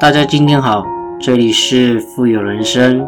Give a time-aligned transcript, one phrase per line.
[0.00, 0.86] 大家今天好，
[1.20, 3.04] 这里是富有人生。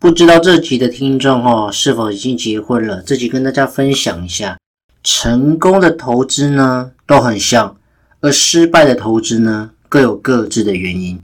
[0.00, 3.00] 不知道这集的听众哦，是否已经结婚了？
[3.00, 4.58] 这集跟大家分享一下，
[5.04, 7.76] 成功的投资呢都很像，
[8.22, 11.20] 而失败的投资呢各有各自的原因。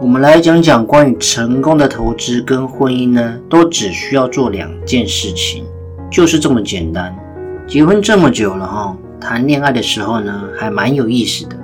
[0.00, 5.66] 我们来讲讲关于成功的投资跟婚姻呢，都只需要做两件事情，
[6.08, 7.12] 就是这么简单。
[7.66, 11.56] 结婚这么久了哈，谈恋爱的时候呢还蛮有意思的，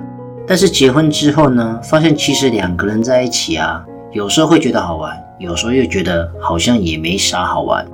[0.45, 7.87] 但是结婚之后呢，发现其实两个人在一起啊，有时候会觉得好玩，有时候又觉得好像也没啥好玩。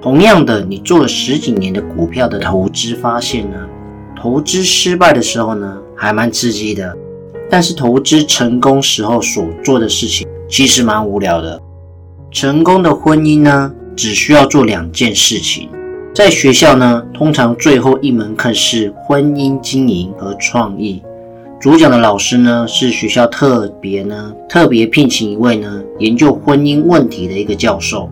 [0.00, 3.56] 同样的，你做了十几年的股票的投资，发现呢，
[4.16, 6.96] 投资失败的时候呢还蛮刺激的，
[7.50, 11.60] 但是投资成功时候所做的事情其实蛮无聊的。
[12.30, 15.68] 成功的婚姻呢，只需要做两件事情。
[16.18, 21.00] 在学校呢，通常最后一门课是婚姻经营和创意。
[21.60, 28.10] 主讲的老师呢，是学校特别呢特别聘请一位呢研究婚姻问题的一个教授。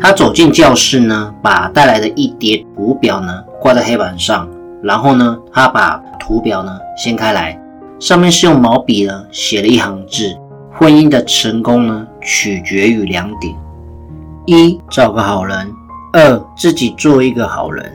[0.00, 4.48] 他走进教室呢，把带来的一叠图表呢挂在黑板上，
[4.82, 7.60] 然后呢，他把图表呢掀开来，
[8.00, 10.34] 上面是用毛笔呢写了一行字：
[10.72, 13.54] 婚姻的成功呢取决于两点，
[14.46, 15.70] 一找个好人。
[16.12, 17.90] 二，自己做一个好人，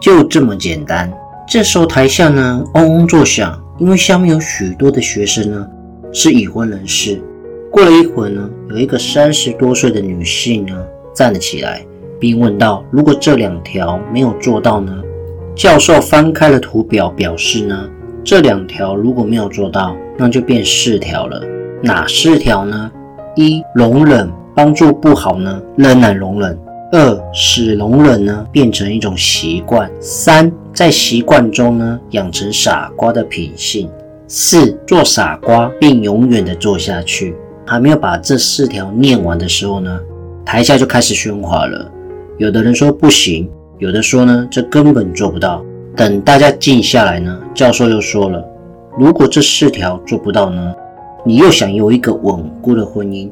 [0.00, 1.08] 就这么简单。
[1.46, 5.66] 这时候台下呢嗡嗡作响，因为下面有许多的学生呢
[6.12, 7.22] 是已婚人士。
[7.70, 10.76] 过了一会儿呢，有一个三十多岁的女性呢
[11.14, 11.86] 站了起来，
[12.18, 14.92] 并问道：“如果这两条没有做到呢？”
[15.54, 17.88] 教授翻开了图表，表示呢，
[18.24, 21.40] 这两条如果没有做到，那就变四条了。
[21.80, 22.90] 哪四条呢？
[23.36, 26.58] 一，容忍，帮助不好呢，仍然容忍。
[26.92, 29.90] 二使容忍呢变成一种习惯。
[30.00, 33.88] 三在习惯中呢养成傻瓜的品性。
[34.26, 37.34] 四做傻瓜并永远的做下去。
[37.66, 40.00] 还没有把这四条念完的时候呢，
[40.44, 41.88] 台下就开始喧哗了。
[42.36, 45.64] 有的人说不行，有的说呢这根本做不到。
[45.94, 48.44] 等大家静下来呢，教授又说了，
[48.98, 50.74] 如果这四条做不到呢，
[51.24, 53.30] 你又想有一个稳固的婚姻，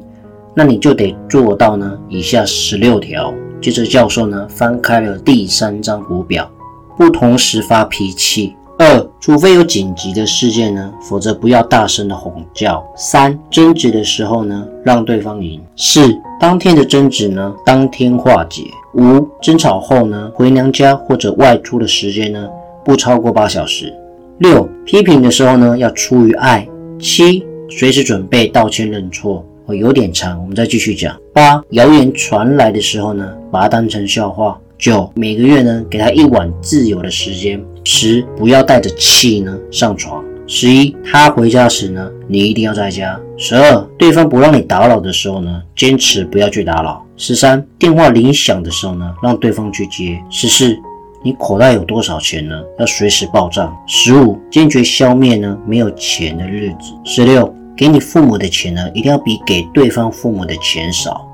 [0.59, 3.33] 那你就得做到呢以下十六条。
[3.61, 6.51] 接着，教授呢翻开了第三张图表，
[6.97, 8.57] 不同时发脾气。
[8.77, 12.85] 二，除非有紧急的事件呢，否则不要大声的吼叫。
[12.97, 15.61] 三，争执的时候呢，让对方赢。
[15.77, 18.63] 四，当天的争执呢，当天化解。
[18.95, 22.49] 五，争吵后呢，回娘家或者外出的时间呢，
[22.83, 23.93] 不超过八小时。
[24.39, 26.67] 六，批评的时候呢，要出于爱。
[26.99, 29.45] 七，随时准备道歉认错。
[29.73, 31.15] 有点长，我们再继续讲。
[31.33, 34.59] 八，谣言传来的时候呢，把它当成笑话。
[34.77, 37.61] 九，每个月呢，给他一晚自由的时间。
[37.83, 40.23] 十，不要带着气呢上床。
[40.47, 43.19] 十一，他回家时呢，你一定要在家。
[43.37, 47.05] 十二，对方不让你打扰的时候呢，坚持不要去打扰。
[47.17, 50.17] 十三，电话铃响的时候呢，让对方去接。
[50.29, 50.77] 十四，
[51.23, 52.63] 你口袋有多少钱呢？
[52.79, 53.75] 要随时报账。
[53.85, 56.93] 十五，坚决消灭呢没有钱的日子。
[57.03, 57.53] 十六。
[57.79, 61.25] 给你父母的钱呢，一定要比给对方父母的钱少。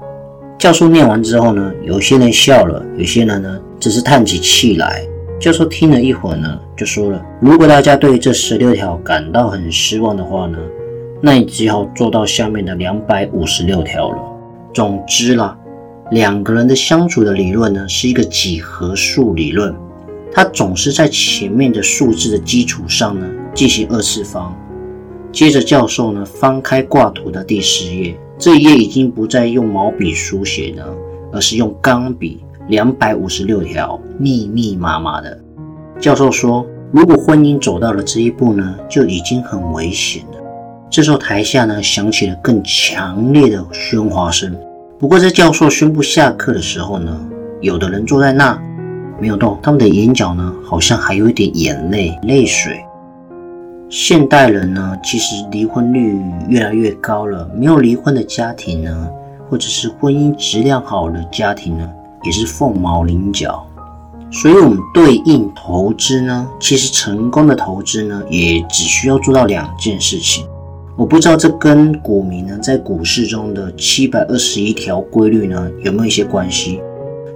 [0.60, 5.02] 教授念完之后呢，有些人笑了，有些人呢只是叹起气来。
[5.40, 10.60] 教授听了一会儿呢，就说了：如果大家对这十六条感到很失望的话呢，
[11.20, 14.18] 那你只好做到下面的两百五十六条了。
[14.72, 15.58] 总之啦，
[16.12, 19.76] 两个人的相处的理论呢，是一个几何数理论，
[20.32, 24.56] 它总是在前面的数字的基础上呢进行二次方。
[25.36, 30.96] 接着，教授呢翻开挂图的第十页，这一页已经不再用毛笔书写了，
[31.34, 35.38] 而是用钢笔，两百五十六条，密密麻麻的。
[36.00, 40.40] 教授说：“如果婚姻走到了这一步呢，就已经很危险了。”
[40.90, 44.56] 这时候，台下呢响起了更强烈的喧哗声。
[44.98, 47.20] 不过，在教授宣布下课的时候呢，
[47.60, 48.58] 有的人坐在那
[49.20, 52.85] 没有动，他们的眼角呢好像还有一点眼泪、泪水。
[53.88, 57.48] 现代人呢，其实离婚率越来越高了。
[57.56, 59.08] 没有离婚的家庭呢，
[59.48, 61.88] 或者是婚姻质量好的家庭呢，
[62.24, 63.66] 也是凤毛麟角。
[64.32, 70.46] 所以，我们对应投资呢，其实成功的投资呢，也只需要做到两件事情。
[70.98, 76.82] 我不知道这跟股民呢，在股市中的七百二十一条规律呢，有没有一些关系？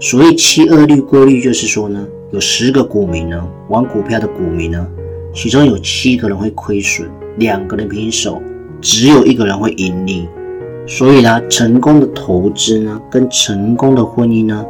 [0.01, 4.85] 所谓七二律规律，就是说呢，有十个股民呢，玩股票的股民呢。
[5.33, 8.41] 其中有七个人会亏损，两个人平手，
[8.81, 10.27] 只有一个人会盈利。
[10.87, 14.65] 所以呢，成功的投资呢，跟成功的婚姻呢，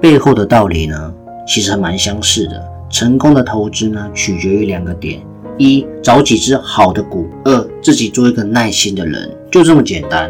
[0.00, 1.14] 背后的道理呢，
[1.46, 2.60] 其实还蛮相似的，
[2.90, 5.22] 成功的投资呢，取决于两个点：
[5.56, 10.28] 一找几只好的股；二自己做一个耐心的人，就这么简单。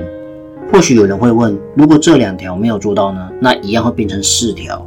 [0.71, 3.31] 或许有人会问，如果这两条没有做到呢？
[3.41, 4.87] 那一样会变成四条。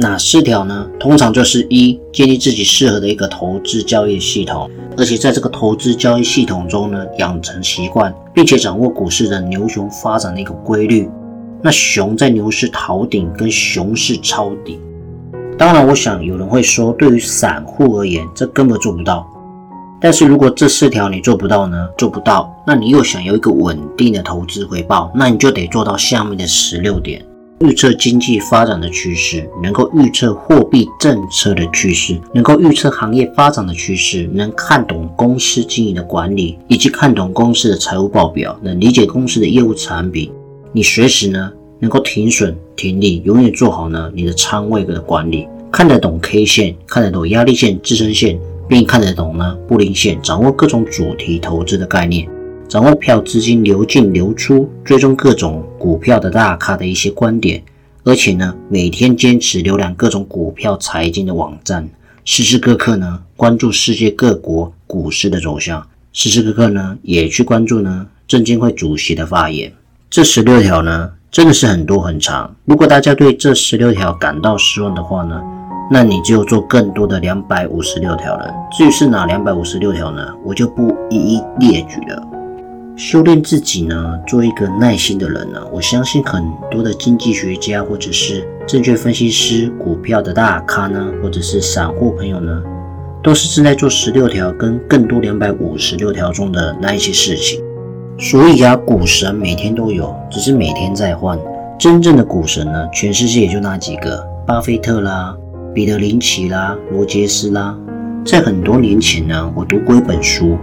[0.00, 0.88] 哪四条呢？
[1.00, 11.10] 通常就是一，建立自己适合的一个投资交易系统，而且在这个投资交易系统中呢，养成习惯，并且掌握股市的牛熊发展的一个规律。
[11.60, 14.78] 那熊在牛市逃顶，跟熊市抄底。
[15.58, 19.26] 当然，我想有人会说，对于散户而言，这根本做不到。
[20.00, 21.88] 但是如果这四条你做不到呢？
[21.98, 27.20] 做不到，那你又想要一个稳定的投资回报，那你就得做到下面的十六点。
[27.60, 40.30] 预测经济发展的趋势，能够预测货币政策的趋势，能够预测行业发展的趋势，能看懂公司经营的管理，以及看懂公司的财务报表，能理解公司的业务产品。
[40.72, 41.50] 你随时呢
[41.80, 48.38] 能够停损停利，永远做好呢你的仓位的管理，看得懂 K 线，看得懂压力线、支撑线，
[48.68, 52.28] 并看得懂呢布林线，掌握各种主题投资的概念。
[52.68, 57.62] 掌握票资金流进流出，追踪各种股票的大咖的一些观点，
[58.04, 61.88] 而且呢，每天坚持浏览各种股票财经的网站，
[62.26, 65.82] 时时刻刻呢关注世界各国股市的走向，
[66.12, 69.72] 时时刻刻呢也去关注呢证监会主席的发言。
[70.10, 75.40] 这十六条呢真的是很多很长，如果大家对这十六条感到失望的话呢，
[75.90, 78.54] 那你就做更多的两百五十六条了。
[78.70, 82.27] 至于是哪两百五十六条呢，我就不一一列举了。
[82.98, 85.62] 修炼自己呢，做一个耐心的人呢。
[85.72, 92.60] 我相信很多的经济学家，或者是证券分析师、股票的大咖呢，或者是散户朋友呢，
[93.22, 97.62] 都是正在做十六条跟更多两百五十六条中的那一些事情。
[98.18, 101.38] 所以啊，股神每天都有，只是每天在换。
[101.78, 105.36] 真正的股神呢，全世界也就那几个：巴菲特啦、
[105.72, 107.78] 彼得林奇啦、罗杰斯啦。
[108.26, 110.58] 在很多年前呢，我读过一本书。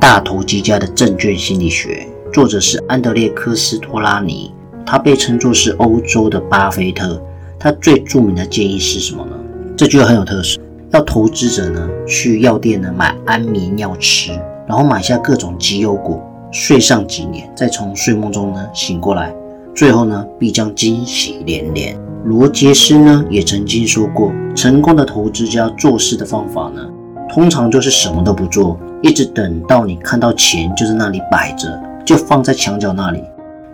[0.00, 4.54] 大投机家的证券心理学，作者是安德烈科斯托拉尼，
[4.86, 7.20] 他被称作是欧洲的巴菲特。
[7.58, 9.32] 他最著名的建议是什么呢？
[9.76, 10.60] 这句很有特色，
[10.92, 14.30] 要投资者呢去药店呢买安眠药吃，
[14.68, 16.20] 然后买下各种绩优股，
[16.52, 19.34] 睡上几年，再从睡梦中呢醒过来，
[19.74, 21.98] 最后呢必将惊喜连连。
[22.24, 26.88] 罗杰斯呢也曾经说过，成功的投资家做事的方法呢，
[27.28, 28.78] 通常就是什么都不做。
[29.02, 33.22] 一直等到你看到钱就在那里摆着，就放在墙角那里。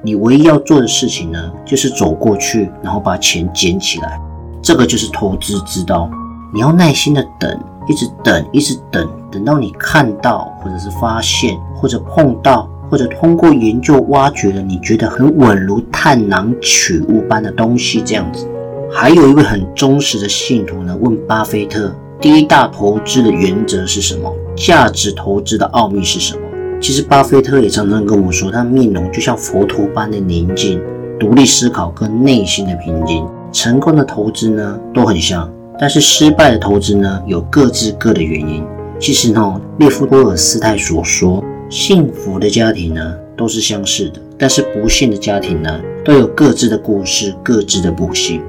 [0.02, 4.20] 你唯一要做的事情呢，就是走过去，然后把钱捡起来。
[4.60, 6.10] 这个就是投资之道。
[6.52, 18.46] 你要耐心的等，一直等，一直等，等到你看到，或者是发现，或者碰到，或者通过研究挖掘了你觉得很稳如探囊取物般的东西，这样子。
[18.92, 21.92] 还有一位很忠实的信徒呢，问巴菲特。
[22.20, 24.32] 第一大投资的原则是什么？
[24.56, 26.40] 价值投资的奥秘是什么？
[26.80, 30.80] 其实巴菲特也常常跟我说，他面容就像佛陀般的宁静、
[31.18, 33.26] 独立思考跟内心的平静。
[33.52, 38.64] 成功的投资呢都很像，但是失败的投资呢有各自各的原因。
[38.98, 48.40] 其实呢，列夫·多尔斯泰所说，幸福的家庭呢都是相似的，但是不幸的家庭呢都有各自的故事、各自的不幸。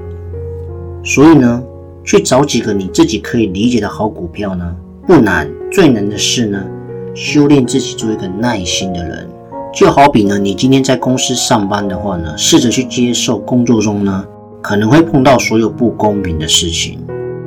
[1.04, 1.62] 所以呢。
[2.06, 4.76] 去找几个你自己可以理解的好股票呢？
[5.08, 6.64] 不难，最难的是呢，
[7.16, 9.28] 修炼自己做一个耐心的人。
[9.74, 14.24] 就好比呢，你今天在公司上班的话呢，试着去接受工作中呢
[14.62, 17.00] 可能会碰到所有不公平的事情。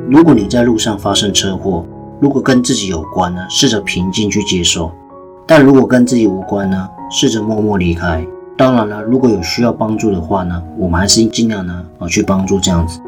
[0.10, 1.86] 如果你在路上发生车祸，
[2.20, 4.92] 如果跟自己有关呢，试着平静去接受；
[5.48, 8.28] 但如果跟自己无关呢，试着默默离开。
[8.58, 13.00] 当然了，如果有需要帮助的话呢，我们还是尽量呢啊去帮助这样子。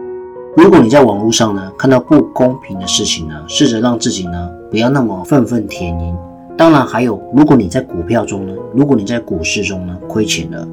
[0.57, 6.13] 如果你在网络上呢看到不公平的事情呢，试着让自己呢不要那么愤愤填膺。
[6.57, 10.67] 当然还有，如果你在股票中呢，如果你在股市中呢亏钱了，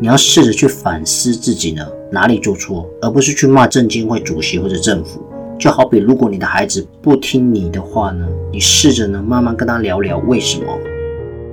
[0.00, 5.22] 你要试着去反思自己呢哪里做错，而不是去骂证监会主席或者政府。
[5.56, 10.66] 就好比如果你的孩子不听你的话呢，你试着呢慢慢跟他聊聊为什么。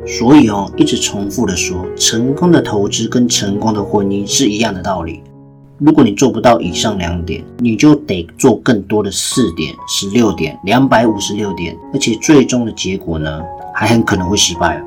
[0.07, 5.21] 所以哦，一直重复的说，成功的投资跟成功的婚姻是一样的道理。
[5.79, 13.43] 如果你做不到以上两点，你就得做更多的四点、十六点、两百五十六点，而且最终的结果呢，
[13.75, 14.83] 还很可能会失败。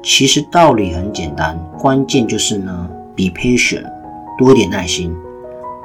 [0.00, 3.82] 其实道理很简单，关键就是呢，be patient，
[4.38, 5.12] 多一点耐心。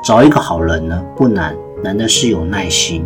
[0.03, 3.03] 找一个好人呢不难，难的是有耐心。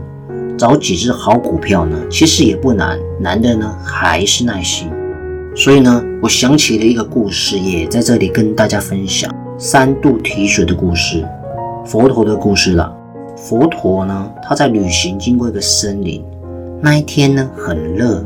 [0.58, 4.90] 找几只好股票呢，其实也不难，难的呢还是耐心。
[5.56, 9.34] 所以呢，我想起了一个故事，也在这里跟大家分享。
[9.64, 11.24] 三度提水的故事，
[11.86, 12.92] 佛陀的故事了。
[13.38, 16.26] 佛陀呢，他在旅行经过一个森林，
[16.82, 18.26] 那一天呢很热，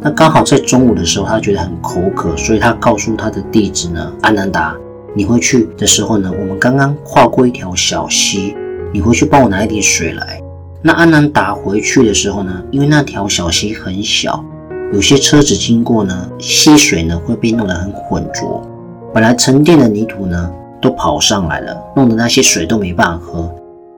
[0.00, 4.76] 那刚好在中午的时候，他觉得很口渴，所以他告诉他的弟子呢，安南达，
[5.12, 8.54] 你回去的时候呢，我们刚刚跨过一条小溪，
[8.92, 10.40] 你回去帮我拿一点水来。
[10.82, 14.44] 那安南达回去的时候呢，因为那条小溪很小，
[14.92, 18.64] 有些车子经过呢，溪水呢会被弄得很浑浊，
[19.12, 20.48] 本来沉淀的泥土呢
[20.80, 23.52] 都跑上来了，弄得那些水都没办法喝。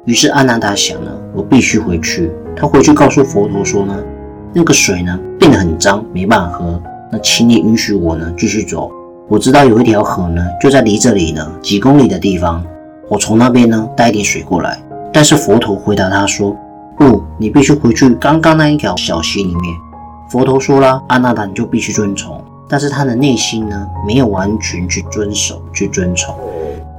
[0.05, 2.31] 于是阿南达想呢，我必须回去。
[2.57, 3.97] 他回去告诉佛陀说呢，
[4.53, 6.83] 那个水呢变得很脏，没办法喝。
[7.11, 8.91] 那请你允许我呢继续走。
[9.29, 12.65] 我知道有一条河呢就在离这里呢几公里的地方，
[13.09, 14.79] 我从那边呢带一点水过来。
[15.13, 16.57] 但是佛陀回答他说。
[16.99, 19.73] 不，你必须回去刚刚那一条小溪里面。
[20.29, 22.43] 佛陀说了，阿那达你就必须遵从。
[22.69, 26.35] 但是他的内心呢，没有完全去遵守、去遵从，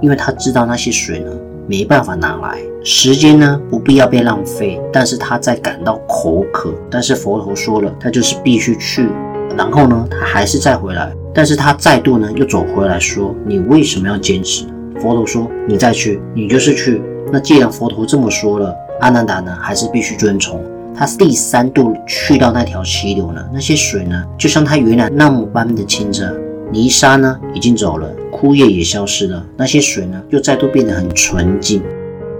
[0.01, 1.31] 因为他知道那些水呢，
[1.67, 4.79] 没办法拿来，时间呢，不必要被浪费。
[4.91, 9.09] 但是他在感到口渴，但是佛陀说了，他就是必须去。
[9.57, 14.65] 然后呢，他还是再回来，但是他再度呢，又走回来说，你为什么要坚持？
[15.01, 17.01] 佛陀说，你再去，你就是去。
[17.31, 18.75] 那既然佛陀这么说了。
[18.99, 20.61] 阿难达呢，还是必须遵从。
[20.93, 26.29] 他第三度去到那条溪流呢，那些水呢，就像他原来那么般的清澈。
[26.69, 31.81] 泥沙呢，已经走了，枯叶也消失了，那些水呢，又再度变得很纯净。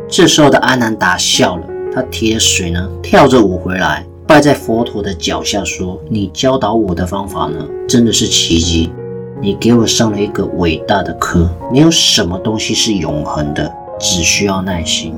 [0.07, 8.91] 这时候的阿难达笑了，他提着水呢，跳着舞回来，拜在佛陀的脚下，说：“你教导我的方法呢，真的是奇迹。
[9.41, 11.49] 你给我上了一个伟大的课。
[11.71, 15.13] 没有什么东西是永恒的，只需要耐心。”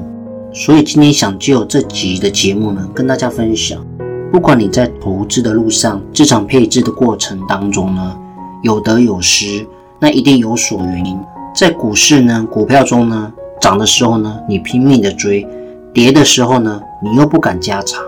[0.54, 3.86] 所以今天想就这集的节目呢，跟大家分享，
[4.32, 8.18] 不管你在投资的路上，资产配置的过程当中呢，
[8.62, 9.66] 有得有失，
[10.02, 11.16] 那一定有所原因。
[11.54, 13.32] 在股市呢，股票中呢，
[13.62, 15.46] 涨的时候呢，你拼命的追；
[15.94, 18.04] 跌的时候呢，你又不敢加仓，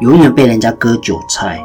[0.00, 1.64] 永远被人家割韭菜。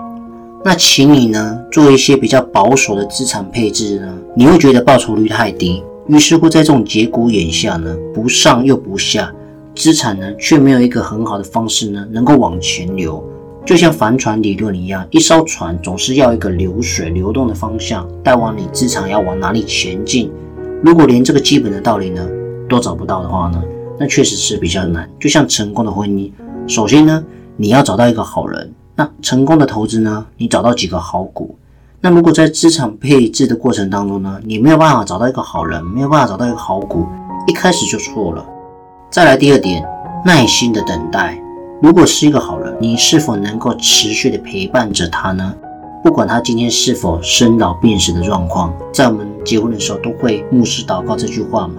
[0.63, 9.33] 那请你呢，做一些比较保守的资产配置呢，你会觉得报酬率太低，于是乎在这种节骨眼下呢，不上又不下。
[9.75, 13.21] 资产呢，却没有一个很好的方式呢，能够往前流，
[13.65, 20.31] 就像帆船理论一样，一艘船总是要一个流水流动的方向，带往你资产要往哪里前进。
[20.83, 22.23] 如果连这个基本的道理呢
[22.69, 23.59] 都找不到的话呢，
[23.99, 25.09] 那确实是比较难。
[25.19, 26.31] 就像成功的婚姻，
[26.67, 27.25] 首先呢，
[27.57, 31.57] 你要找到一个好人；那成功的投资呢，你找到几个好股。
[32.01, 37.07] 那如果在资产配置的过程当中呢，你没有办法找到一个好人，没有办法找到一个好股，
[37.47, 38.45] 一开始就错了。
[39.09, 39.83] 再来第二点，
[40.23, 41.41] 耐心的等待。
[41.81, 45.53] 如果是一个好人，你是否能够持续的陪伴着他呢？
[46.01, 51.75] 不管他今天是否生老病死的状况，在我们结婚的时候都会牧师祷告这句话嘛。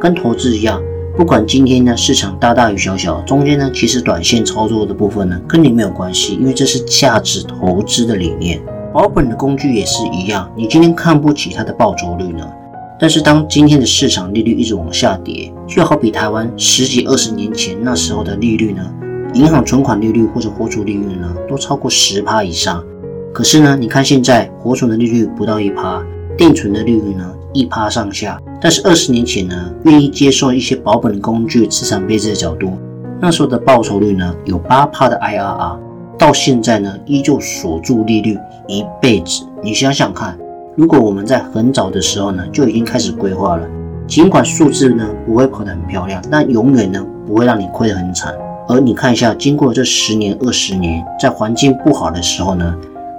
[0.00, 0.80] 跟投资一样，
[1.16, 8.62] 不管今天呢市场大大与小小，中间呢其实短线操作的部分呢跟你没有关系，因为这是价值投资的理念。
[8.92, 12.46] 保本的工具也是一样，你今天看不起它的报酬率呢？
[13.00, 18.84] 但是当今天的市场利率一直往下跌，就好比台湾十几二十年前那时候的利率呢，
[19.34, 22.84] 银行存款利率或者活储利率呢，都超过十趴以上。
[23.32, 26.02] 可是呢，你看现在活存的利率不到一趴，
[26.36, 28.38] 定存的利率呢一趴上下。
[28.60, 32.72] 但是二十年前呢，愿意接受一些保本工具、资产配置的角度，
[33.20, 35.78] 那时候的报酬率呢有八趴的 IRR，
[36.18, 39.44] 到现在呢依旧锁住利率一辈子。
[39.62, 40.38] 你想想看。
[40.74, 43.68] 如果我们在很早的时候呢就已经开始规划了，
[44.06, 48.34] 尽管数字呢不会跑得很漂亮，但永远呢不会让你亏得很惨。
[48.68, 52.74] 而你看一下，经过这十年、二十年，在环境不好的时候呢，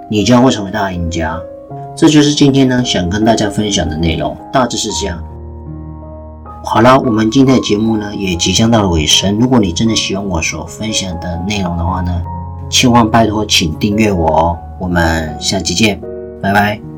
[0.08, 1.38] 你将会成为大赢家。
[1.96, 5.22] 这就是今天呢想跟大家分享的内容，大致是这样。
[6.64, 9.38] 好了，我们今天的节目呢也即将到了尾声。
[9.38, 12.22] 如果你真的喜欢我所分享的内容的话呢，
[12.70, 14.58] 千万拜托请订阅我哦。
[14.80, 16.00] 我们下期见，
[16.42, 16.93] 拜拜。